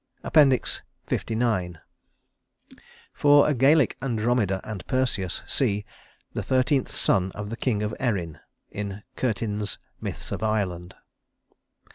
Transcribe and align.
LIX 0.33 0.81
For 3.13 3.47
a 3.47 3.53
Gaelic 3.53 3.97
Andromeda 4.01 4.59
and 4.63 4.83
Perseus, 4.87 5.43
see 5.45 5.85
"The 6.33 6.41
Thirteenth 6.41 6.89
Son 6.89 7.31
of 7.33 7.51
the 7.51 7.55
King 7.57 7.83
of 7.83 7.93
Erin" 7.99 8.39
in 8.71 9.03
Curtin's 9.15 9.77
"Myths 10.01 10.31
of 10.31 10.41
Ireland." 10.41 10.95